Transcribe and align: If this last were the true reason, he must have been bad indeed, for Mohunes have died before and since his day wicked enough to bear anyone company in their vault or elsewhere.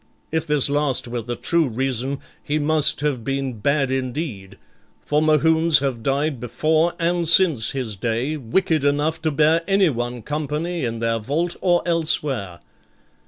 If 0.31 0.47
this 0.47 0.67
last 0.67 1.07
were 1.07 1.21
the 1.21 1.35
true 1.35 1.67
reason, 1.67 2.21
he 2.43 2.57
must 2.57 3.01
have 3.01 3.23
been 3.23 3.59
bad 3.59 3.91
indeed, 3.91 4.57
for 5.05 5.21
Mohunes 5.21 5.77
have 5.77 6.01
died 6.01 6.39
before 6.39 6.95
and 6.97 7.29
since 7.29 7.69
his 7.73 7.95
day 7.97 8.35
wicked 8.35 8.83
enough 8.83 9.21
to 9.21 9.29
bear 9.29 9.61
anyone 9.67 10.23
company 10.23 10.85
in 10.85 11.01
their 11.01 11.19
vault 11.19 11.55
or 11.61 11.83
elsewhere. 11.85 12.61